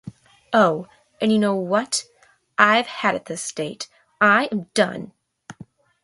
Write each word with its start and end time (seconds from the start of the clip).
Oh, 0.51 0.87
and 1.21 1.31
you 1.31 1.37
know 1.37 1.53
what? 1.55 2.05
I've 2.57 2.87
had 2.87 3.13
it 3.13 3.25
this 3.25 3.51
date. 3.51 3.87
I 4.19 4.45
am 4.51 4.63
done! 4.73 5.11